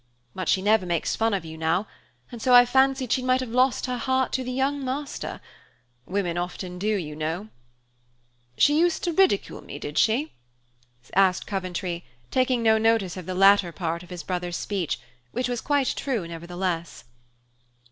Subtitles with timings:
[0.33, 1.85] But she never makes fun of you now,
[2.31, 5.39] and so I fancied she might have lost her heart to the 'young master.'
[6.07, 7.49] Women often do, you know."
[8.57, 10.31] "She used to ridicule me, did she?"
[11.13, 14.99] asked Coventry, taking no notice of the latter part of his brother's speech,
[15.33, 17.03] which was quite true nevertheless.